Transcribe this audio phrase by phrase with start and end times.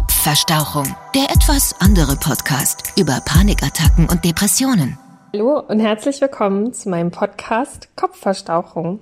[0.00, 4.98] Kopfverstauchung, der etwas andere Podcast über Panikattacken und Depressionen.
[5.34, 9.00] Hallo und herzlich willkommen zu meinem Podcast Kopfverstauchung.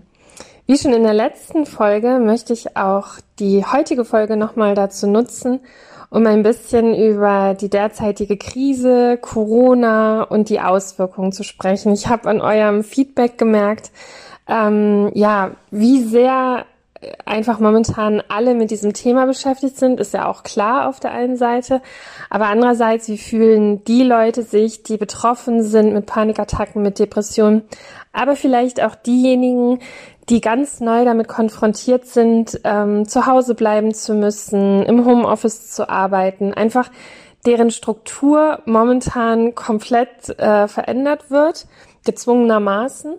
[0.67, 5.61] Wie schon in der letzten Folge möchte ich auch die heutige Folge nochmal dazu nutzen,
[6.11, 11.93] um ein bisschen über die derzeitige Krise, Corona und die Auswirkungen zu sprechen.
[11.93, 13.93] Ich habe an eurem Feedback gemerkt,
[14.49, 16.65] ähm, ja, wie sehr
[17.25, 21.37] einfach momentan alle mit diesem Thema beschäftigt sind, ist ja auch klar auf der einen
[21.37, 21.81] Seite.
[22.31, 27.63] Aber andererseits, wie fühlen die Leute sich, die betroffen sind mit Panikattacken, mit Depressionen,
[28.13, 29.81] aber vielleicht auch diejenigen,
[30.29, 35.89] die ganz neu damit konfrontiert sind, ähm, zu Hause bleiben zu müssen, im Homeoffice zu
[35.89, 36.91] arbeiten, einfach
[37.47, 41.67] deren Struktur momentan komplett äh, verändert wird,
[42.05, 43.15] gezwungenermaßen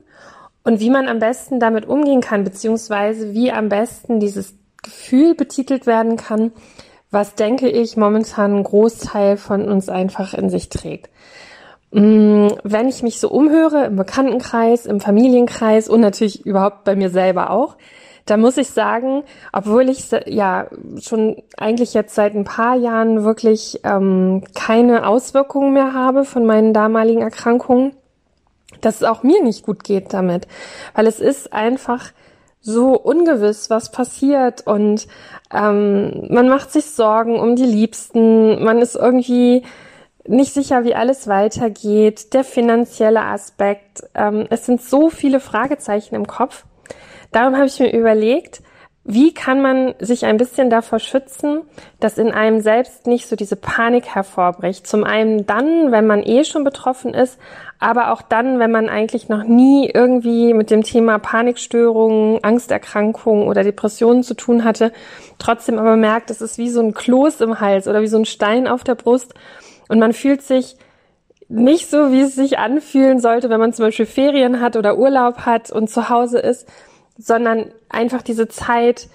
[0.70, 5.88] und wie man am besten damit umgehen kann, beziehungsweise wie am besten dieses Gefühl betitelt
[5.88, 6.52] werden kann,
[7.09, 11.09] was denke ich momentan ein Großteil von uns einfach in sich trägt.
[11.89, 17.09] Mm, wenn ich mich so umhöre im Bekanntenkreis, im Familienkreis und natürlich überhaupt bei mir
[17.09, 17.76] selber auch,
[18.28, 20.67] da muss ich sagen, obwohl ich ja
[21.02, 26.76] schon eigentlich jetzt seit ein paar Jahren wirklich ähm, keine Auswirkungen mehr habe von meinen
[26.76, 27.94] damaligen Erkrankungen,
[28.81, 30.47] dass es auch mir nicht gut geht damit,
[30.94, 32.11] weil es ist einfach
[32.61, 34.66] so ungewiss, was passiert.
[34.67, 35.08] Und
[35.53, 39.63] ähm, man macht sich Sorgen um die Liebsten, man ist irgendwie
[40.27, 46.27] nicht sicher, wie alles weitergeht, der finanzielle Aspekt, ähm, es sind so viele Fragezeichen im
[46.27, 46.66] Kopf.
[47.31, 48.61] Darum habe ich mir überlegt,
[49.11, 51.61] wie kann man sich ein bisschen davor schützen,
[51.99, 54.85] dass in einem selbst nicht so diese Panik hervorbricht?
[54.85, 57.39] Zum einen dann, wenn man eh schon betroffen ist,
[57.80, 63.63] aber auch dann, wenn man eigentlich noch nie irgendwie mit dem Thema Panikstörungen, Angsterkrankungen oder
[63.63, 64.91] Depressionen zu tun hatte,
[65.39, 68.25] trotzdem aber merkt, es ist wie so ein Kloß im Hals oder wie so ein
[68.25, 69.33] Stein auf der Brust
[69.87, 70.77] und man fühlt sich
[71.47, 75.47] nicht so, wie es sich anfühlen sollte, wenn man zum Beispiel Ferien hat oder Urlaub
[75.47, 76.67] hat und zu Hause ist,
[77.19, 79.07] sondern einfach diese Zeit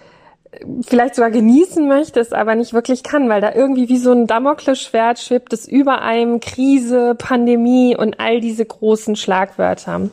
[0.52, 4.12] äh, vielleicht sogar genießen möchte, es aber nicht wirklich kann, weil da irgendwie wie so
[4.12, 10.10] ein Damoklesschwert schwebt es über einem Krise, Pandemie und all diese großen Schlagwörter.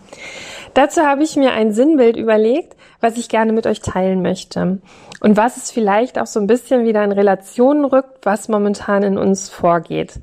[0.73, 4.79] Dazu habe ich mir ein Sinnbild überlegt, was ich gerne mit euch teilen möchte
[5.19, 9.17] und was es vielleicht auch so ein bisschen wieder in Relationen rückt, was momentan in
[9.17, 10.13] uns vorgeht.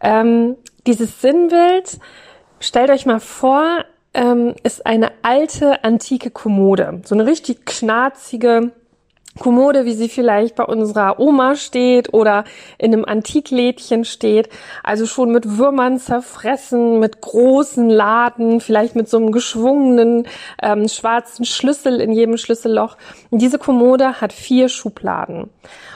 [0.00, 0.56] Ähm,
[0.86, 1.98] dieses Sinnbild,
[2.60, 3.84] stellt euch mal vor,
[4.18, 7.02] ähm, ist eine alte, antike Kommode.
[7.04, 8.72] So eine richtig knarzige
[9.38, 12.42] Kommode, wie sie vielleicht bei unserer Oma steht oder
[12.78, 14.48] in einem Antiklädchen steht.
[14.82, 20.26] Also schon mit Würmern zerfressen, mit großen Laden, vielleicht mit so einem geschwungenen
[20.60, 22.96] ähm, schwarzen Schlüssel in jedem Schlüsselloch.
[23.30, 25.48] Und diese Kommode hat vier Schubladen.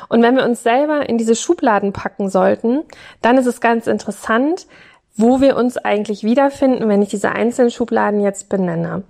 [0.09, 2.83] Und wenn wir uns selber in diese Schubladen packen sollten,
[3.21, 4.66] dann ist es ganz interessant,
[5.17, 9.03] wo wir uns eigentlich wiederfinden, wenn ich diese einzelnen Schubladen jetzt benenne.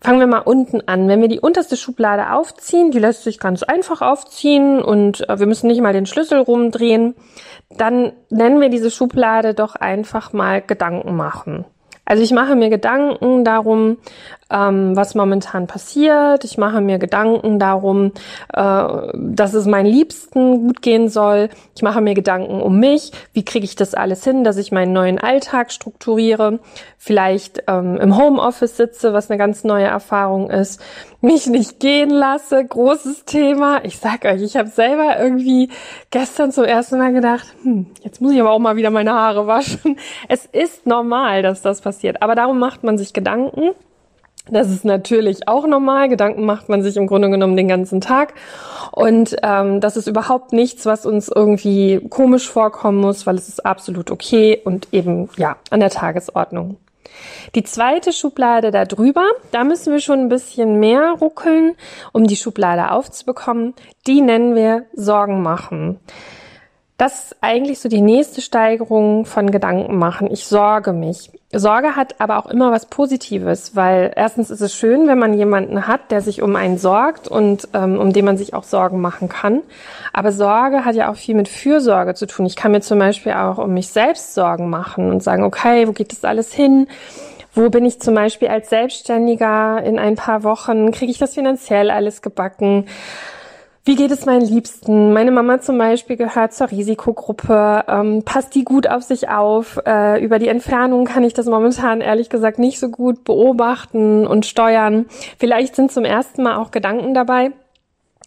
[0.00, 1.08] Fangen wir mal unten an.
[1.08, 5.46] Wenn wir die unterste Schublade aufziehen, die lässt sich ganz einfach aufziehen und äh, wir
[5.46, 7.14] müssen nicht mal den Schlüssel rumdrehen,
[7.70, 11.64] dann nennen wir diese Schublade doch einfach mal Gedanken machen.
[12.04, 13.98] Also ich mache mir Gedanken darum,
[14.50, 16.44] ähm, was momentan passiert.
[16.44, 18.12] Ich mache mir Gedanken darum,
[18.52, 21.50] äh, dass es meinen Liebsten gut gehen soll.
[21.74, 23.12] Ich mache mir Gedanken um mich.
[23.32, 26.60] Wie kriege ich das alles hin, dass ich meinen neuen Alltag strukturiere?
[26.96, 30.80] Vielleicht ähm, im Homeoffice sitze, was eine ganz neue Erfahrung ist.
[31.20, 33.84] Mich nicht gehen lasse, großes Thema.
[33.84, 35.68] Ich sag euch, ich habe selber irgendwie
[36.10, 39.46] gestern zum ersten Mal gedacht, hm, jetzt muss ich aber auch mal wieder meine Haare
[39.46, 39.96] waschen.
[40.28, 42.22] Es ist normal, dass das passiert.
[42.22, 43.70] Aber darum macht man sich Gedanken.
[44.50, 46.08] Das ist natürlich auch normal.
[46.08, 48.34] Gedanken macht man sich im Grunde genommen den ganzen Tag.
[48.92, 53.64] Und ähm, das ist überhaupt nichts, was uns irgendwie komisch vorkommen muss, weil es ist
[53.64, 56.76] absolut okay und eben ja an der Tagesordnung.
[57.54, 61.74] Die zweite Schublade da drüber, da müssen wir schon ein bisschen mehr ruckeln,
[62.12, 63.74] um die Schublade aufzubekommen.
[64.06, 65.98] Die nennen wir Sorgen machen.
[66.96, 70.30] Das ist eigentlich so die nächste Steigerung von Gedanken machen.
[70.30, 71.30] Ich sorge mich.
[71.50, 75.86] Sorge hat aber auch immer was Positives, weil erstens ist es schön, wenn man jemanden
[75.86, 79.30] hat, der sich um einen sorgt und ähm, um den man sich auch Sorgen machen
[79.30, 79.62] kann.
[80.12, 82.44] Aber Sorge hat ja auch viel mit Fürsorge zu tun.
[82.44, 85.92] Ich kann mir zum Beispiel auch um mich selbst Sorgen machen und sagen, okay, wo
[85.92, 86.86] geht das alles hin?
[87.54, 90.92] Wo bin ich zum Beispiel als Selbstständiger in ein paar Wochen?
[90.92, 92.84] Kriege ich das finanziell alles gebacken?
[93.88, 95.14] Wie geht es meinen Liebsten?
[95.14, 97.84] Meine Mama zum Beispiel gehört zur Risikogruppe.
[97.88, 99.80] Ähm, passt die gut auf sich auf?
[99.86, 104.44] Äh, über die Entfernung kann ich das momentan ehrlich gesagt nicht so gut beobachten und
[104.44, 105.06] steuern.
[105.38, 107.52] Vielleicht sind zum ersten Mal auch Gedanken dabei,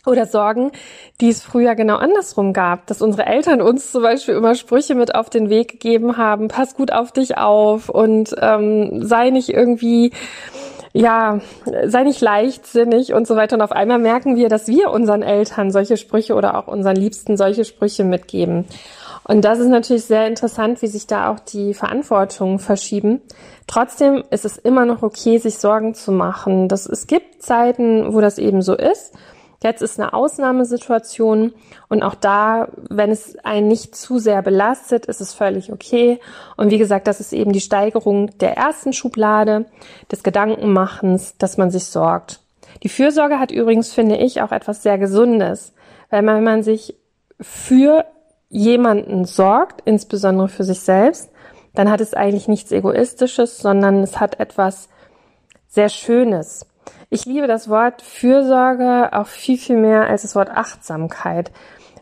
[0.07, 0.71] oder Sorgen,
[1.19, 5.13] die es früher genau andersrum gab, dass unsere Eltern uns zum Beispiel immer Sprüche mit
[5.13, 10.11] auf den Weg gegeben haben, pass gut auf dich auf und ähm, sei nicht irgendwie,
[10.93, 11.39] ja,
[11.85, 13.55] sei nicht leichtsinnig und so weiter.
[13.55, 17.37] Und auf einmal merken wir, dass wir unseren Eltern solche Sprüche oder auch unseren Liebsten
[17.37, 18.65] solche Sprüche mitgeben.
[19.23, 23.21] Und das ist natürlich sehr interessant, wie sich da auch die Verantwortungen verschieben.
[23.67, 26.67] Trotzdem ist es immer noch okay, sich Sorgen zu machen.
[26.67, 29.13] Das, es gibt Zeiten, wo das eben so ist.
[29.63, 31.53] Jetzt ist eine Ausnahmesituation
[31.87, 36.19] und auch da, wenn es einen nicht zu sehr belastet, ist es völlig okay.
[36.57, 39.65] Und wie gesagt, das ist eben die Steigerung der ersten Schublade,
[40.11, 42.39] des Gedankenmachens, dass man sich sorgt.
[42.81, 45.73] Die Fürsorge hat übrigens, finde ich, auch etwas sehr Gesundes,
[46.09, 46.95] weil man, wenn man sich
[47.39, 48.05] für
[48.49, 51.29] jemanden sorgt, insbesondere für sich selbst,
[51.75, 54.89] dann hat es eigentlich nichts Egoistisches, sondern es hat etwas
[55.67, 56.65] sehr Schönes.
[57.13, 61.51] Ich liebe das Wort Fürsorge auch viel, viel mehr als das Wort Achtsamkeit,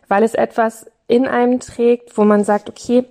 [0.06, 3.04] weil es etwas in einem trägt, wo man sagt, okay,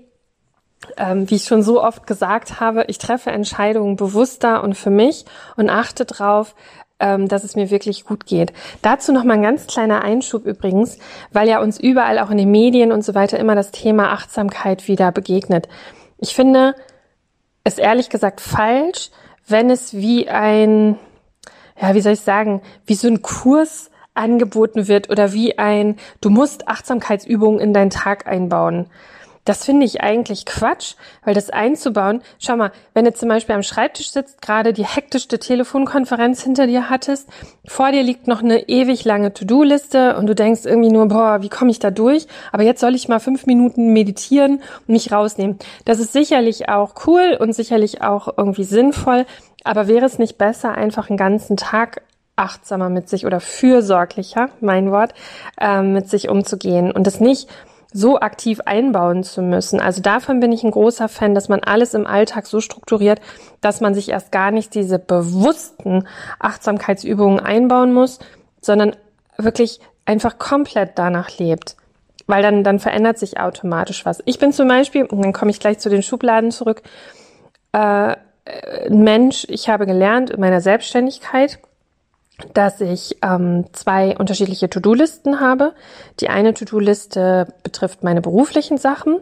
[0.96, 5.26] ähm, wie ich schon so oft gesagt habe, ich treffe Entscheidungen bewusster und für mich
[5.58, 6.56] und achte drauf,
[7.02, 8.54] ähm, dass es mir wirklich gut geht.
[8.82, 11.00] Dazu noch mal ein ganz kleiner Einschub übrigens,
[11.34, 14.88] weil ja uns überall auch in den Medien und so weiter immer das Thema Achtsamkeit
[14.88, 15.68] wieder begegnet.
[16.18, 16.76] Ich finde
[17.66, 19.12] es ehrlich gesagt falsch,
[19.46, 20.98] wenn es wie ein
[21.82, 26.30] ja, wie soll ich sagen, wie so ein Kurs angeboten wird oder wie ein, du
[26.30, 28.88] musst Achtsamkeitsübungen in deinen Tag einbauen.
[29.46, 30.94] Das finde ich eigentlich Quatsch,
[31.24, 35.40] weil das einzubauen, schau mal, wenn du zum Beispiel am Schreibtisch sitzt, gerade die hektischste
[35.40, 37.28] Telefonkonferenz hinter dir hattest,
[37.66, 41.50] vor dir liegt noch eine ewig lange To-Do-Liste und du denkst irgendwie nur, boah, wie
[41.50, 42.28] komme ich da durch?
[42.52, 45.58] Aber jetzt soll ich mal fünf Minuten meditieren und mich rausnehmen.
[45.84, 49.26] Das ist sicherlich auch cool und sicherlich auch irgendwie sinnvoll,
[49.64, 52.02] aber wäre es nicht besser, einfach einen ganzen Tag
[52.36, 55.14] achtsamer mit sich oder fürsorglicher, mein Wort,
[55.60, 57.50] äh, mit sich umzugehen und es nicht
[57.92, 59.80] so aktiv einbauen zu müssen.
[59.80, 63.20] Also davon bin ich ein großer Fan, dass man alles im Alltag so strukturiert,
[63.62, 66.08] dass man sich erst gar nicht diese bewussten
[66.40, 68.20] Achtsamkeitsübungen einbauen muss,
[68.62, 68.96] sondern
[69.38, 71.76] wirklich einfach komplett danach lebt.
[72.28, 74.22] Weil dann, dann verändert sich automatisch was.
[74.26, 76.84] Ich bin zum Beispiel, und dann komme ich gleich zu den Schubladen zurück,
[77.72, 81.60] äh, ein Mensch, ich habe gelernt in meiner Selbstständigkeit,
[82.54, 85.74] dass ich ähm, zwei unterschiedliche To-Do-Listen habe.
[86.20, 89.20] Die eine To-Do-Liste betrifft meine beruflichen Sachen,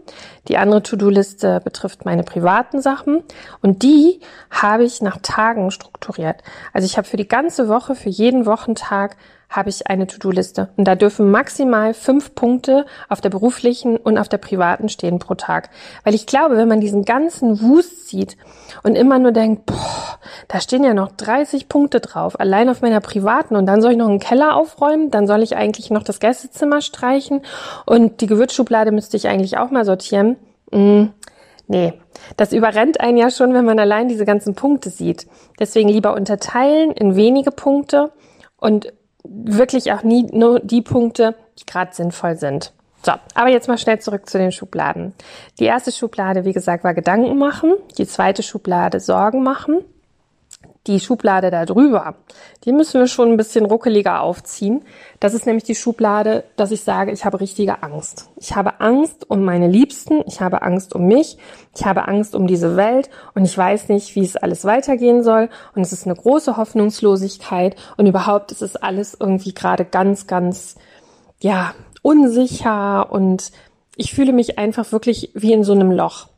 [0.48, 3.24] die andere To-Do-Liste betrifft meine privaten Sachen
[3.62, 4.20] und die
[4.52, 6.44] habe ich nach Tagen strukturiert.
[6.74, 9.18] Also ich habe für die ganze Woche, für jeden Wochentag
[9.50, 10.70] habe ich eine To-Do-Liste.
[10.76, 15.36] Und da dürfen maximal fünf Punkte auf der beruflichen und auf der privaten stehen pro
[15.36, 15.70] Tag.
[16.04, 18.38] Weil ich glaube, wenn man diesen ganzen Wust sieht
[18.84, 23.00] und immer nur denkt, boah, da stehen ja noch 30 Punkte drauf, allein auf meiner
[23.00, 26.20] privaten und dann soll ich noch einen Keller aufräumen, dann soll ich eigentlich noch das
[26.20, 27.42] Gästezimmer streichen
[27.86, 30.36] und die Gewürzschublade müsste ich eigentlich auch mal sortieren.
[30.72, 31.06] Mm,
[31.68, 31.94] nee,
[32.36, 35.28] das überrennt einen ja schon, wenn man allein diese ganzen Punkte sieht.
[35.60, 38.12] Deswegen lieber unterteilen in wenige Punkte
[38.60, 38.92] und
[39.30, 42.74] wirklich auch nie nur die Punkte, die gerade sinnvoll sind.
[43.04, 45.14] So, aber jetzt mal schnell zurück zu den Schubladen.
[45.60, 47.76] Die erste Schublade, wie gesagt, war Gedanken machen.
[47.98, 49.84] Die zweite Schublade Sorgen machen
[50.88, 52.16] die Schublade da drüber,
[52.64, 54.84] die müssen wir schon ein bisschen ruckeliger aufziehen.
[55.20, 58.30] Das ist nämlich die Schublade, dass ich sage, ich habe richtige Angst.
[58.38, 61.38] Ich habe Angst um meine Liebsten, ich habe Angst um mich,
[61.76, 65.50] ich habe Angst um diese Welt und ich weiß nicht, wie es alles weitergehen soll.
[65.76, 70.76] Und es ist eine große Hoffnungslosigkeit und überhaupt ist es alles irgendwie gerade ganz, ganz,
[71.40, 73.52] ja, unsicher und
[73.98, 76.30] ich fühle mich einfach wirklich wie in so einem Loch.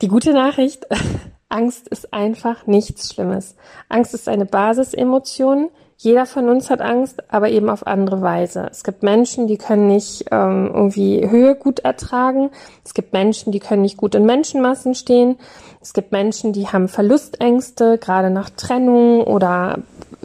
[0.00, 0.86] Die gute Nachricht,
[1.50, 3.56] Angst ist einfach nichts Schlimmes.
[3.88, 5.68] Angst ist eine Basisemotion.
[5.96, 8.68] Jeder von uns hat Angst, aber eben auf andere Weise.
[8.70, 12.50] Es gibt Menschen, die können nicht ähm, irgendwie Höhe gut ertragen.
[12.84, 15.36] Es gibt Menschen, die können nicht gut in Menschenmassen stehen.
[15.82, 19.80] Es gibt Menschen, die haben Verlustängste, gerade nach Trennung oder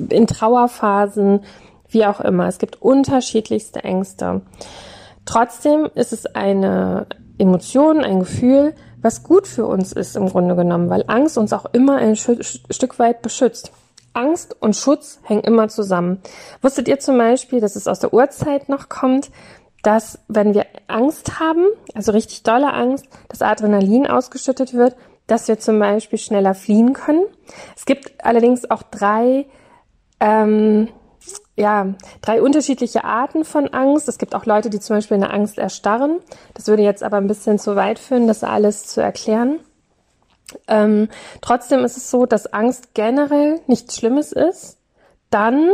[0.09, 1.41] in Trauerphasen,
[1.89, 2.47] wie auch immer.
[2.47, 4.41] Es gibt unterschiedlichste Ängste.
[5.25, 8.75] Trotzdem ist es eine Emotion, ein Gefühl,
[9.05, 12.97] was gut für uns ist im Grunde genommen, weil Angst uns auch immer ein Stück
[12.97, 13.71] weit beschützt.
[14.13, 16.23] Angst und Schutz hängen immer zusammen.
[16.63, 19.29] Wusstet ihr zum Beispiel, dass es aus der Urzeit noch kommt,
[19.83, 24.95] dass wenn wir Angst haben, also richtig dolle Angst, das Adrenalin ausgeschüttet wird,
[25.27, 27.25] dass wir zum Beispiel schneller fliehen können.
[27.75, 29.45] Es gibt allerdings auch drei
[30.19, 30.87] ähm,
[31.55, 34.09] ja, drei unterschiedliche Arten von Angst.
[34.09, 36.19] Es gibt auch Leute, die zum Beispiel in der Angst erstarren.
[36.53, 39.59] Das würde jetzt aber ein bisschen zu weit führen, das alles zu erklären.
[40.67, 41.07] Ähm,
[41.41, 44.77] trotzdem ist es so, dass Angst generell nichts Schlimmes ist.
[45.29, 45.69] Dann,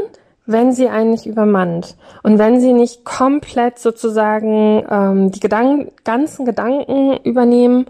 [0.46, 6.46] wenn sie einen nicht übermannt und wenn sie nicht komplett sozusagen ähm, die Gedanken, ganzen
[6.46, 7.88] Gedanken übernehmen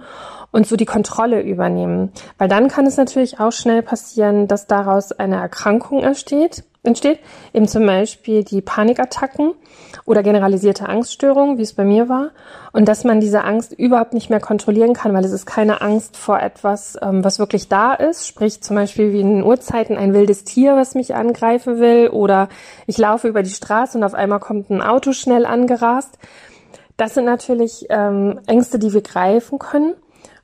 [0.51, 2.12] und so die Kontrolle übernehmen.
[2.38, 7.19] Weil dann kann es natürlich auch schnell passieren, dass daraus eine Erkrankung entsteht, entsteht,
[7.53, 9.53] eben zum Beispiel die Panikattacken
[10.05, 12.31] oder generalisierte Angststörungen, wie es bei mir war,
[12.71, 16.17] und dass man diese Angst überhaupt nicht mehr kontrollieren kann, weil es ist keine Angst
[16.17, 20.13] vor etwas, ähm, was wirklich da ist, sprich zum Beispiel wie in den Uhrzeiten ein
[20.13, 22.50] wildes Tier, was mich angreifen will, oder
[22.88, 26.17] ich laufe über die Straße und auf einmal kommt ein Auto schnell angerast.
[26.97, 29.93] Das sind natürlich ähm, Ängste, die wir greifen können.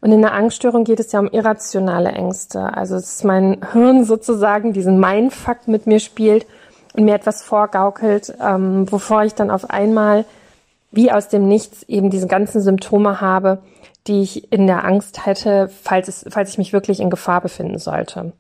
[0.01, 2.75] Und in der Angststörung geht es ja um irrationale Ängste.
[2.75, 6.45] Also es ist mein Hirn sozusagen diesen Mindfuck mit mir spielt
[6.93, 10.25] und mir etwas vorgaukelt, ähm, wovor ich dann auf einmal
[10.91, 13.59] wie aus dem Nichts eben diese ganzen Symptome habe,
[14.07, 17.77] die ich in der Angst hätte, falls, es, falls ich mich wirklich in Gefahr befinden
[17.77, 18.33] sollte.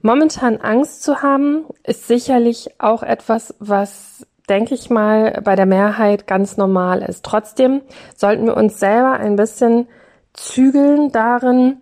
[0.00, 6.26] Momentan Angst zu haben, ist sicherlich auch etwas, was, denke ich mal, bei der Mehrheit
[6.26, 7.24] ganz normal ist.
[7.24, 7.82] Trotzdem
[8.16, 9.88] sollten wir uns selber ein bisschen
[10.32, 11.80] zügeln darin,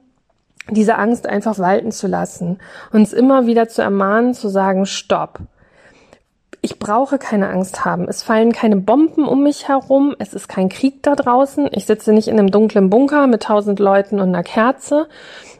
[0.71, 2.59] diese Angst einfach walten zu lassen,
[2.93, 5.41] uns immer wieder zu ermahnen, zu sagen, stopp.
[6.63, 8.09] Ich brauche keine Angst haben.
[8.09, 10.17] Es fallen keine Bomben um mich herum.
[10.19, 11.69] Es ist kein Krieg da draußen.
[11.71, 15.07] Ich sitze nicht in einem dunklen Bunker mit tausend Leuten und einer Kerze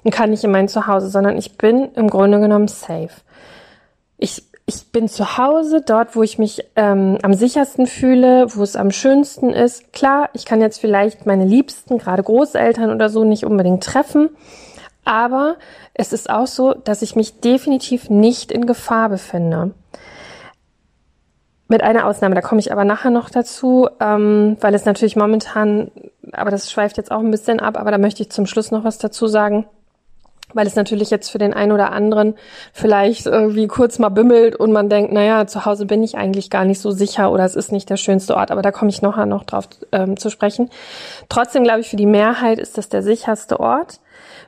[0.03, 3.11] und kann nicht in mein Zuhause, sondern ich bin im Grunde genommen safe.
[4.19, 8.75] Ich ich bin zu Hause, dort, wo ich mich ähm, am sichersten fühle, wo es
[8.75, 9.93] am schönsten ist.
[9.93, 14.31] Klar, ich kann jetzt vielleicht meine Liebsten, gerade Großeltern oder so, nicht unbedingt treffen.
[15.05, 15.55] Aber
[15.95, 19.71] es ist auch so, dass ich mich definitiv nicht in Gefahr befinde.
[21.69, 25.93] Mit einer Ausnahme, da komme ich aber nachher noch dazu, ähm, weil es natürlich momentan,
[26.33, 28.83] aber das schweift jetzt auch ein bisschen ab, aber da möchte ich zum Schluss noch
[28.83, 29.67] was dazu sagen
[30.57, 32.35] weil es natürlich jetzt für den einen oder anderen
[32.73, 36.65] vielleicht irgendwie kurz mal bimmelt und man denkt, naja, zu Hause bin ich eigentlich gar
[36.65, 39.27] nicht so sicher oder es ist nicht der schönste Ort, aber da komme ich nachher
[39.27, 40.71] noch drauf ähm, zu sprechen.
[41.29, 44.01] Trotzdem glaube ich, für die Mehrheit ist das der sicherste Ort.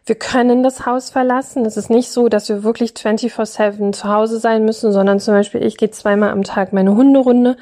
[0.08, 1.66] Wir können das Haus verlassen.
[1.66, 5.62] Es ist nicht so, dass wir wirklich 24-7 zu Hause sein müssen, sondern zum Beispiel
[5.62, 7.58] ich gehe zweimal am Tag meine Hunderunde.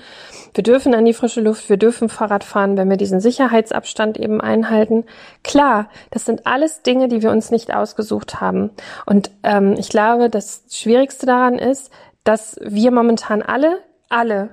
[0.54, 4.40] Wir dürfen an die frische Luft, wir dürfen Fahrrad fahren, wenn wir diesen Sicherheitsabstand eben
[4.40, 5.06] einhalten.
[5.42, 8.70] Klar, das sind alles Dinge, die wir uns nicht ausgesucht haben.
[9.06, 11.90] Und ähm, ich glaube, das Schwierigste daran ist,
[12.22, 14.50] dass wir momentan alle, alle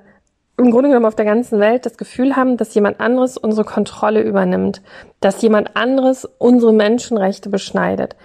[0.57, 4.21] im Grunde genommen auf der ganzen Welt das Gefühl haben, dass jemand anderes unsere Kontrolle
[4.21, 4.81] übernimmt,
[5.19, 8.15] dass jemand anderes unsere Menschenrechte beschneidet.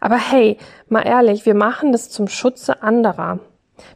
[0.00, 0.58] Aber hey,
[0.88, 3.40] mal ehrlich, wir machen das zum Schutze anderer.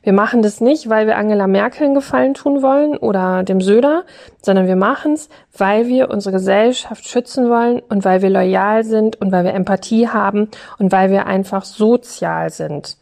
[0.03, 4.05] Wir machen das nicht, weil wir Angela Merkel einen Gefallen tun wollen oder dem Söder,
[4.41, 9.21] sondern wir machen es, weil wir unsere Gesellschaft schützen wollen und weil wir loyal sind
[9.21, 10.49] und weil wir Empathie haben
[10.79, 12.97] und weil wir einfach sozial sind.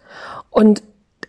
[0.48, 0.82] Und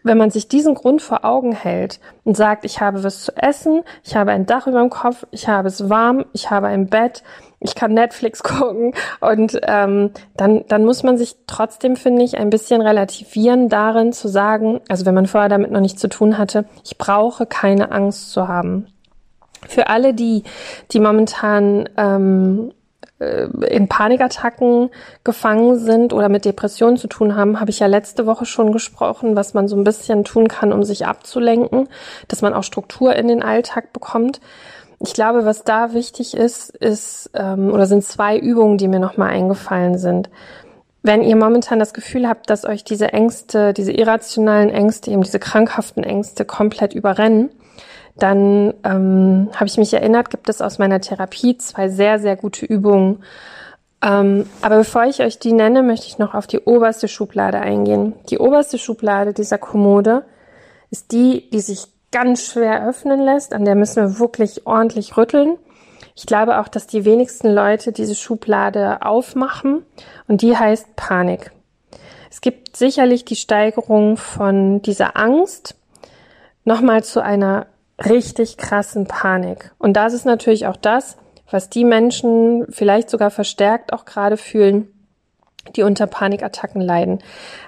[0.03, 3.83] wenn man sich diesen Grund vor Augen hält und sagt, ich habe was zu essen,
[4.03, 7.23] ich habe ein Dach über dem Kopf, ich habe es warm, ich habe ein Bett,
[7.59, 12.49] ich kann Netflix gucken und ähm, dann, dann muss man sich trotzdem, finde ich, ein
[12.49, 16.65] bisschen relativieren darin zu sagen, also wenn man vorher damit noch nichts zu tun hatte,
[16.83, 18.87] ich brauche keine Angst zu haben.
[19.67, 20.43] Für alle die,
[20.91, 22.80] die momentan ähm, äh,
[23.21, 24.89] in Panikattacken
[25.23, 29.35] gefangen sind oder mit Depressionen zu tun haben, habe ich ja letzte Woche schon gesprochen,
[29.35, 31.87] was man so ein bisschen tun kann, um sich abzulenken,
[32.27, 34.41] dass man auch Struktur in den Alltag bekommt.
[34.99, 39.29] Ich glaube, was da wichtig ist, ist ähm, oder sind zwei Übungen, die mir nochmal
[39.29, 40.29] eingefallen sind.
[41.03, 45.39] Wenn ihr momentan das Gefühl habt, dass euch diese Ängste, diese irrationalen Ängste, eben diese
[45.39, 47.49] krankhaften Ängste komplett überrennen,
[48.21, 52.65] dann ähm, habe ich mich erinnert, gibt es aus meiner Therapie zwei sehr, sehr gute
[52.65, 53.23] Übungen.
[54.03, 58.13] Ähm, aber bevor ich euch die nenne, möchte ich noch auf die oberste Schublade eingehen.
[58.29, 60.23] Die oberste Schublade dieser Kommode
[60.89, 63.53] ist die, die sich ganz schwer öffnen lässt.
[63.53, 65.57] An der müssen wir wirklich ordentlich rütteln.
[66.15, 69.83] Ich glaube auch, dass die wenigsten Leute diese Schublade aufmachen
[70.27, 71.51] und die heißt Panik.
[72.29, 75.75] Es gibt sicherlich die Steigerung von dieser Angst
[76.65, 77.67] nochmal zu einer
[78.05, 79.71] richtig krassen Panik.
[79.77, 81.17] Und das ist natürlich auch das,
[81.49, 84.87] was die Menschen vielleicht sogar verstärkt auch gerade fühlen,
[85.75, 87.19] die unter Panikattacken leiden.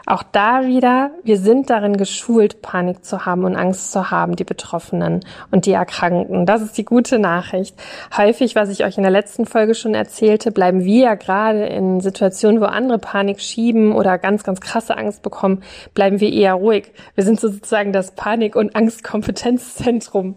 [0.05, 4.43] Auch da wieder, wir sind darin geschult, Panik zu haben und Angst zu haben, die
[4.43, 5.21] Betroffenen
[5.51, 6.45] und die Erkrankten.
[6.45, 7.75] Das ist die gute Nachricht.
[8.17, 12.01] Häufig, was ich euch in der letzten Folge schon erzählte, bleiben wir ja gerade in
[12.01, 16.91] Situationen, wo andere Panik schieben oder ganz, ganz krasse Angst bekommen, bleiben wir eher ruhig.
[17.15, 20.35] Wir sind sozusagen das Panik- und Angstkompetenzzentrum.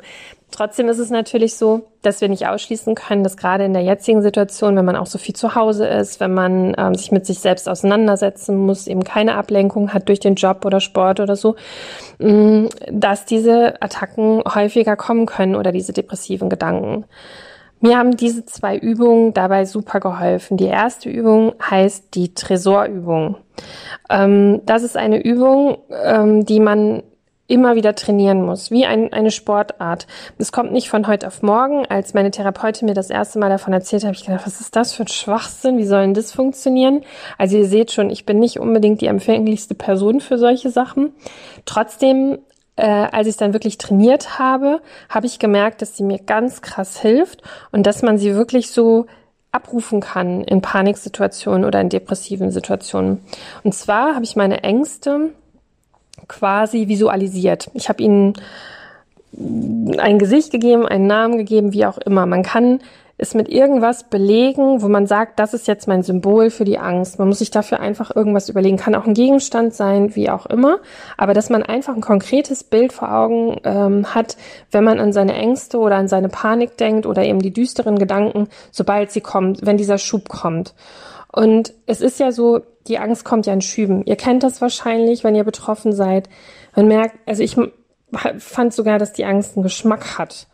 [0.52, 4.22] Trotzdem ist es natürlich so, dass wir nicht ausschließen können, dass gerade in der jetzigen
[4.22, 7.40] Situation, wenn man auch so viel zu Hause ist, wenn man ähm, sich mit sich
[7.40, 11.56] selbst auseinandersetzen muss, eben keine Ablenkung hat durch den Job oder Sport oder so,
[12.18, 17.04] mh, mm, dass diese Attacken häufiger kommen können oder diese depressiven Gedanken.
[17.80, 20.56] Mir haben diese zwei Übungen dabei super geholfen.
[20.56, 23.36] Die erste Übung heißt die Tresorübung.
[24.08, 27.02] Ähm, das ist eine Übung, ähm, die man
[27.48, 30.06] immer wieder trainieren muss, wie ein, eine Sportart.
[30.38, 31.86] Es kommt nicht von heute auf morgen.
[31.86, 34.74] Als meine Therapeutin mir das erste Mal davon erzählt hat, habe ich gedacht, was ist
[34.74, 35.78] das für ein Schwachsinn?
[35.78, 37.02] Wie soll denn das funktionieren?
[37.38, 41.12] Also ihr seht schon, ich bin nicht unbedingt die empfänglichste Person für solche Sachen.
[41.66, 42.38] Trotzdem,
[42.74, 46.62] äh, als ich es dann wirklich trainiert habe, habe ich gemerkt, dass sie mir ganz
[46.62, 49.06] krass hilft und dass man sie wirklich so
[49.52, 53.20] abrufen kann in Paniksituationen oder in depressiven Situationen.
[53.62, 55.30] Und zwar habe ich meine Ängste
[56.28, 57.71] quasi visualisiert.
[57.75, 58.35] Ich habe ihnen
[59.99, 62.26] ein Gesicht gegeben, einen Namen gegeben, wie auch immer.
[62.26, 62.80] Man kann
[63.18, 67.18] es mit irgendwas belegen, wo man sagt, das ist jetzt mein Symbol für die Angst.
[67.18, 68.76] Man muss sich dafür einfach irgendwas überlegen.
[68.76, 70.80] Kann auch ein Gegenstand sein, wie auch immer.
[71.16, 74.37] Aber dass man einfach ein konkretes Bild vor Augen ähm, hat,
[74.71, 78.49] wenn man an seine Ängste oder an seine Panik denkt oder eben die düsteren Gedanken,
[78.71, 80.75] sobald sie kommt, wenn dieser Schub kommt.
[81.37, 84.07] Und es ist ja so, die Angst kommt ja in Schüben.
[84.07, 86.31] Ihr kennt das wahrscheinlich, wenn ihr betroffen seid.
[86.75, 87.57] Man merkt, also ich
[88.38, 90.47] fand sogar, dass die Angst einen Geschmack hat.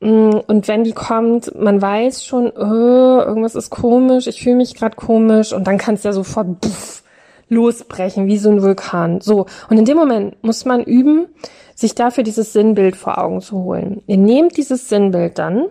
[0.00, 4.74] Mm, und wenn die kommt, man weiß schon, oh, irgendwas ist komisch, ich fühle mich
[4.74, 7.04] gerade komisch und dann kann es ja sofort puff,
[7.48, 9.20] losbrechen, wie so ein Vulkan.
[9.20, 9.46] So.
[9.70, 11.28] Und in dem Moment muss man üben,
[11.76, 14.02] sich dafür dieses Sinnbild vor Augen zu holen.
[14.08, 15.66] Ihr nehmt dieses Sinnbild dann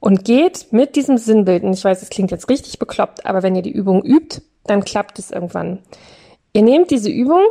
[0.00, 3.54] und geht mit diesem Sinnbild, und ich weiß, es klingt jetzt richtig bekloppt, aber wenn
[3.54, 5.78] ihr die Übung übt, dann klappt es irgendwann.
[6.52, 7.42] Ihr nehmt diese Übung,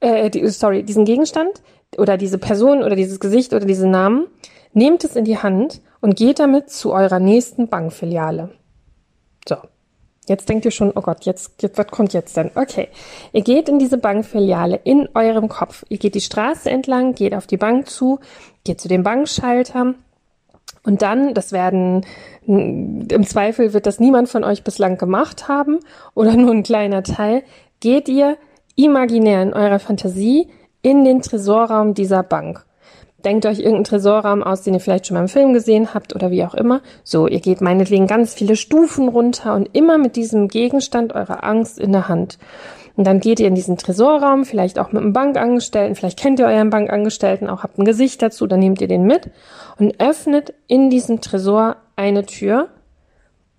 [0.00, 1.62] äh, die, sorry, diesen Gegenstand
[1.96, 4.26] oder diese Person oder dieses Gesicht oder diesen Namen,
[4.72, 8.50] nehmt es in die Hand und geht damit zu eurer nächsten Bankfiliale.
[9.48, 9.56] So.
[10.28, 12.50] Jetzt denkt ihr schon, oh Gott, jetzt, jetzt, was kommt jetzt denn?
[12.56, 12.88] Okay.
[13.32, 15.84] Ihr geht in diese Bankfiliale in eurem Kopf.
[15.88, 18.18] Ihr geht die Straße entlang, geht auf die Bank zu,
[18.64, 19.94] geht zu dem Bankschalter,
[20.86, 22.06] und dann, das werden,
[22.46, 25.80] im Zweifel wird das niemand von euch bislang gemacht haben
[26.14, 27.42] oder nur ein kleiner Teil,
[27.80, 28.36] geht ihr
[28.76, 30.48] imaginär in eurer Fantasie
[30.82, 32.64] in den Tresorraum dieser Bank.
[33.24, 36.30] Denkt euch irgendeinen Tresorraum aus, den ihr vielleicht schon mal im Film gesehen habt oder
[36.30, 36.80] wie auch immer.
[37.02, 41.80] So, ihr geht meinetwegen ganz viele Stufen runter und immer mit diesem Gegenstand eurer Angst
[41.80, 42.38] in der Hand.
[42.96, 46.46] Und dann geht ihr in diesen Tresorraum, vielleicht auch mit einem Bankangestellten, vielleicht kennt ihr
[46.46, 49.30] euren Bankangestellten, auch habt ein Gesicht dazu, dann nehmt ihr den mit
[49.78, 52.68] und öffnet in diesem Tresor eine Tür.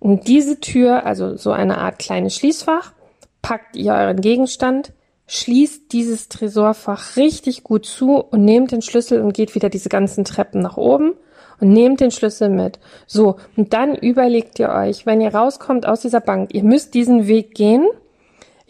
[0.00, 2.92] Und diese Tür, also so eine Art kleines Schließfach,
[3.40, 4.92] packt ihr euren Gegenstand,
[5.28, 10.24] schließt dieses Tresorfach richtig gut zu und nehmt den Schlüssel und geht wieder diese ganzen
[10.24, 11.14] Treppen nach oben
[11.60, 12.80] und nehmt den Schlüssel mit.
[13.06, 17.28] So, und dann überlegt ihr euch, wenn ihr rauskommt aus dieser Bank, ihr müsst diesen
[17.28, 17.86] Weg gehen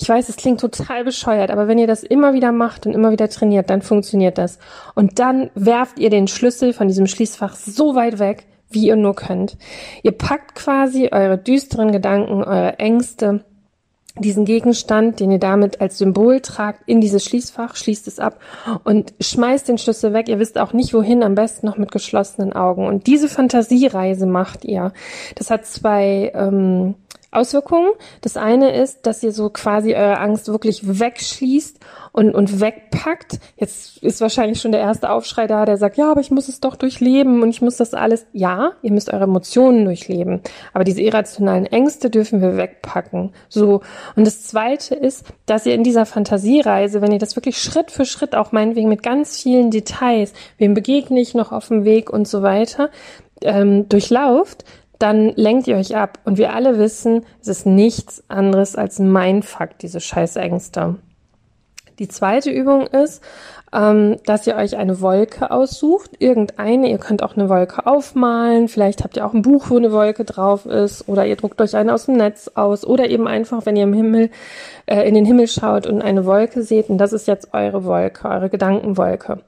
[0.00, 3.10] ich weiß, es klingt total bescheuert, aber wenn ihr das immer wieder macht und immer
[3.10, 4.58] wieder trainiert, dann funktioniert das.
[4.94, 9.16] Und dann werft ihr den Schlüssel von diesem Schließfach so weit weg, wie ihr nur
[9.16, 9.56] könnt.
[10.02, 13.44] Ihr packt quasi eure düsteren Gedanken, eure Ängste,
[14.20, 18.40] diesen Gegenstand, den ihr damit als Symbol tragt, in dieses Schließfach, schließt es ab
[18.84, 20.28] und schmeißt den Schlüssel weg.
[20.28, 22.86] Ihr wisst auch nicht wohin, am besten noch mit geschlossenen Augen.
[22.86, 24.92] Und diese Fantasiereise macht ihr.
[25.36, 26.94] Das hat zwei ähm,
[27.30, 27.90] Auswirkungen.
[28.22, 31.78] Das eine ist, dass ihr so quasi eure Angst wirklich wegschließt
[32.12, 33.38] und, und wegpackt.
[33.56, 36.60] Jetzt ist wahrscheinlich schon der erste Aufschrei da, der sagt, ja, aber ich muss es
[36.60, 38.26] doch durchleben und ich muss das alles.
[38.32, 40.40] Ja, ihr müsst eure Emotionen durchleben.
[40.72, 43.32] Aber diese irrationalen Ängste dürfen wir wegpacken.
[43.50, 43.82] So.
[44.16, 48.06] Und das zweite ist, dass ihr in dieser Fantasiereise, wenn ihr das wirklich Schritt für
[48.06, 52.26] Schritt, auch meinetwegen mit ganz vielen Details, wem begegne ich noch auf dem Weg und
[52.26, 52.88] so weiter,
[53.42, 54.64] ähm, durchlauft,
[54.98, 56.18] dann lenkt ihr euch ab.
[56.24, 60.96] Und wir alle wissen, es ist nichts anderes als ein Mindfuck, diese Scheißängste.
[61.98, 63.22] Die zweite Übung ist,
[63.72, 66.88] ähm, dass ihr euch eine Wolke aussucht, irgendeine.
[66.88, 68.68] Ihr könnt auch eine Wolke aufmalen.
[68.68, 71.76] Vielleicht habt ihr auch ein Buch, wo eine Wolke drauf ist, oder ihr druckt euch
[71.76, 74.30] eine aus dem Netz aus, oder eben einfach, wenn ihr im Himmel
[74.86, 76.88] äh, in den Himmel schaut und eine Wolke seht.
[76.88, 79.40] Und das ist jetzt eure Wolke, eure Gedankenwolke.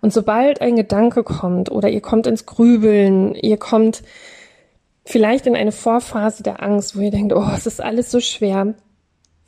[0.00, 4.02] Und sobald ein Gedanke kommt oder ihr kommt ins Grübeln, ihr kommt
[5.04, 8.74] vielleicht in eine Vorphase der Angst, wo ihr denkt, oh, es ist alles so schwer,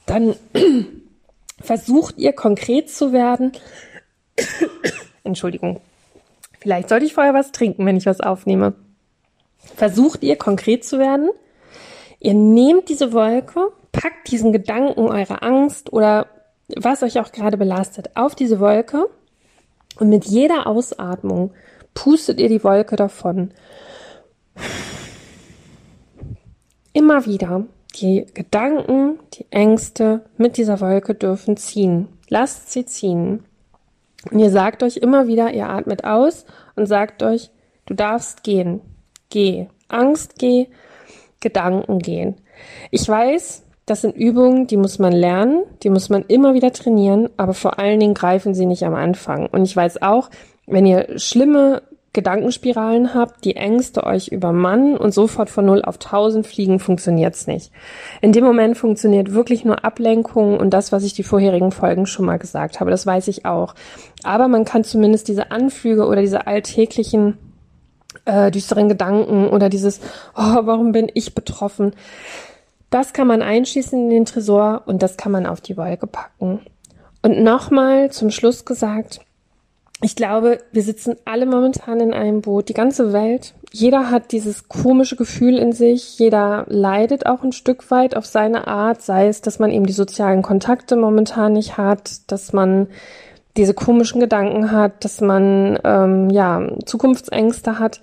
[0.07, 0.35] dann
[1.61, 3.53] versucht ihr konkret zu werden.
[5.25, 5.81] Entschuldigung.
[6.61, 8.75] Vielleicht sollte ich vorher was trinken, wenn ich was aufnehme.
[9.77, 11.31] Versucht ihr konkret zu werden.
[12.21, 16.27] Ihr nehmt diese Wolke, packt diesen Gedanken eurer Angst oder
[16.77, 19.09] was euch auch gerade belastet auf diese Wolke
[19.99, 21.53] und mit jeder Ausatmung
[21.95, 23.53] pustet ihr die Wolke davon.
[26.92, 27.64] Immer wieder
[27.96, 32.09] die Gedanken, die Ängste mit dieser Wolke dürfen ziehen.
[32.28, 33.44] Lasst sie ziehen.
[34.31, 37.50] Und ihr sagt euch immer wieder, ihr atmet aus und sagt euch,
[37.87, 38.81] du darfst gehen.
[39.28, 39.66] Geh.
[39.88, 40.68] Angst geh,
[41.40, 42.37] Gedanken gehen.
[42.90, 47.28] Ich weiß, das sind Übungen, die muss man lernen, die muss man immer wieder trainieren,
[47.37, 49.46] aber vor allen Dingen greifen sie nicht am Anfang.
[49.46, 50.31] Und ich weiß auch,
[50.66, 51.83] wenn ihr schlimme
[52.14, 57.72] Gedankenspiralen habt, die Ängste euch übermannen und sofort von 0 auf 1000 fliegen, funktioniert's nicht.
[58.20, 62.27] In dem Moment funktioniert wirklich nur Ablenkung und das, was ich die vorherigen Folgen schon
[62.27, 63.75] mal gesagt habe, das weiß ich auch.
[64.25, 67.38] Aber man kann zumindest diese Anflüge oder diese alltäglichen
[68.27, 70.01] äh, düsteren Gedanken oder dieses,
[70.35, 71.92] oh, warum bin ich betroffen?
[72.90, 76.61] Das kann man einschließen in den Tresor und das kann man auf die Wolke packen.
[77.22, 79.20] Und nochmal zum Schluss gesagt,
[80.03, 83.55] ich glaube, wir sitzen alle momentan in einem Boot, die ganze Welt.
[83.71, 88.67] Jeder hat dieses komische Gefühl in sich, jeder leidet auch ein Stück weit auf seine
[88.67, 92.88] Art, sei es, dass man eben die sozialen Kontakte momentan nicht hat, dass man
[93.57, 98.01] diese komischen Gedanken hat, dass man ähm, ja Zukunftsängste hat.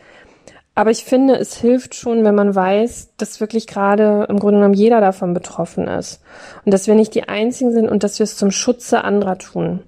[0.76, 4.74] Aber ich finde, es hilft schon, wenn man weiß, dass wirklich gerade im Grunde genommen
[4.74, 6.22] jeder davon betroffen ist
[6.64, 9.82] und dass wir nicht die Einzigen sind und dass wir es zum Schutze anderer tun.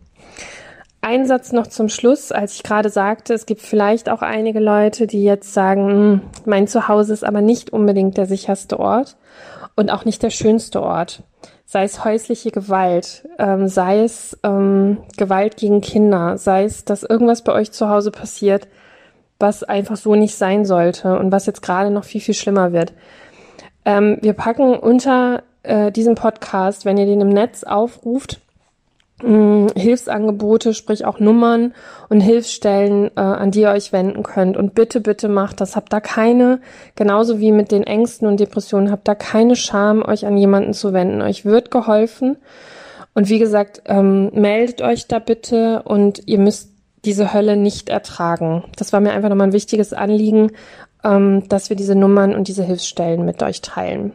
[1.04, 5.08] Ein Satz noch zum Schluss, als ich gerade sagte, es gibt vielleicht auch einige Leute,
[5.08, 9.18] die jetzt sagen, hm, mein Zuhause ist aber nicht unbedingt der sicherste Ort
[9.76, 11.24] und auch nicht der schönste Ort.
[11.66, 17.44] Sei es häusliche Gewalt, ähm, sei es ähm, Gewalt gegen Kinder, sei es, dass irgendwas
[17.44, 18.68] bei euch zu Hause passiert,
[19.40, 22.94] was einfach so nicht sein sollte und was jetzt gerade noch viel, viel schlimmer wird.
[23.86, 28.40] Ähm, wir packen unter äh, diesem Podcast, wenn ihr den im Netz aufruft,
[29.76, 31.74] Hilfsangebote, sprich auch Nummern
[32.10, 34.58] und Hilfsstellen, äh, an die ihr euch wenden könnt.
[34.58, 35.76] Und bitte, bitte macht das.
[35.76, 36.60] Habt da keine,
[36.96, 40.94] genauso wie mit den Ängsten und Depressionen, habt da keine Scham, euch an jemanden zu
[40.94, 41.22] wenden.
[41.22, 42.38] Euch wird geholfen.
[43.14, 46.72] Und wie gesagt, ähm, meldet euch da bitte und ihr müsst
[47.04, 48.64] diese Hölle nicht ertragen.
[48.78, 50.52] Das war mir einfach nochmal ein wichtiges Anliegen,
[51.04, 54.14] ähm, dass wir diese Nummern und diese Hilfsstellen mit euch teilen.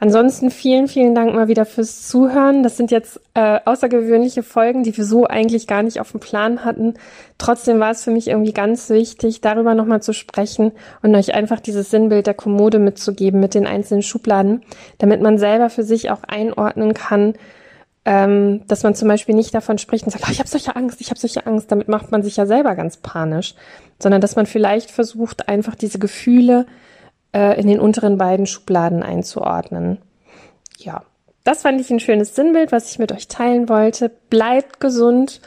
[0.00, 2.62] Ansonsten vielen, vielen Dank mal wieder fürs Zuhören.
[2.62, 6.64] Das sind jetzt äh, außergewöhnliche Folgen, die wir so eigentlich gar nicht auf dem Plan
[6.64, 6.94] hatten.
[7.36, 10.70] Trotzdem war es für mich irgendwie ganz wichtig, darüber nochmal zu sprechen
[11.02, 14.62] und euch einfach dieses Sinnbild der Kommode mitzugeben mit den einzelnen Schubladen,
[14.98, 17.34] damit man selber für sich auch einordnen kann,
[18.04, 21.00] ähm, dass man zum Beispiel nicht davon spricht und sagt, oh, ich habe solche Angst,
[21.00, 21.72] ich habe solche Angst.
[21.72, 23.56] Damit macht man sich ja selber ganz panisch,
[23.98, 26.66] sondern dass man vielleicht versucht, einfach diese Gefühle
[27.32, 29.98] äh, in den unteren beiden Schubladen einzuordnen.
[30.78, 31.02] Ja,
[31.44, 34.10] das fand ich ein schönes Sinnbild, was ich mit euch teilen wollte.
[34.30, 35.40] Bleibt gesund.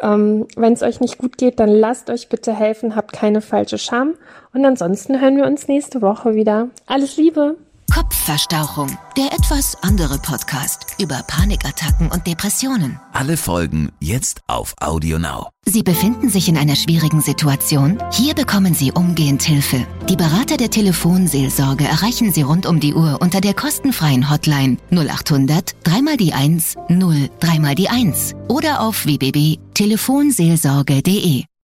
[0.00, 3.78] Ähm, Wenn es euch nicht gut geht, dann lasst euch bitte helfen, habt keine falsche
[3.78, 4.14] Scham.
[4.52, 6.68] Und ansonsten hören wir uns nächste Woche wieder.
[6.86, 7.56] Alles Liebe!
[7.92, 13.00] Kopfverstauchung, der etwas andere Podcast über Panikattacken und Depressionen.
[13.12, 15.48] Alle Folgen jetzt auf Audio Now.
[15.64, 17.98] Sie befinden sich in einer schwierigen Situation?
[18.12, 19.84] Hier bekommen Sie umgehend Hilfe.
[20.08, 25.74] Die Berater der Telefonseelsorge erreichen Sie rund um die Uhr unter der kostenfreien Hotline 0800
[25.84, 31.44] 3 die 1 0 3 die 1 oder auf www.telefonseelsorge.de.